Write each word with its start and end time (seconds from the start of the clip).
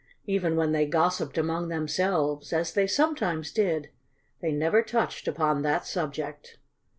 Even 0.25 0.55
when 0.55 0.71
they 0.71 0.87
gossiped 0.87 1.37
among 1.37 1.67
themselves, 1.67 2.51
as 2.53 2.73
they 2.73 2.87
sometimes 2.87 3.51
did, 3.51 3.91
they 4.41 4.51
never 4.51 4.81
touched 4.81 5.27
upon 5.27 5.61
that 5.61 5.85
subject. 5.85 6.57